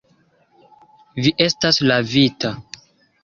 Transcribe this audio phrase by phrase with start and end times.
[1.25, 2.53] Vi estas lavita.